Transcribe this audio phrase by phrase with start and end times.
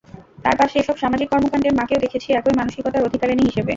[0.43, 3.69] তাঁর পাশে এসব সামাজিক কর্মকাণ্ডে মাকেও দেখেছি একই মানসিকতার অধিকারিণী হিসেবে।